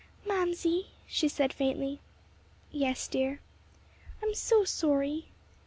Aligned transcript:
"Mamsie," 0.25 0.93
she 1.05 1.27
said 1.27 1.53
faintly. 1.53 1.99
"Yes, 2.71 3.07
dear." 3.07 3.39
"I'm 4.23 4.33
so 4.33 4.63
sorry." 4.63 5.27